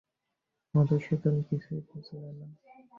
[0.73, 2.47] মধুসূদন কিছুই বুঝলে না।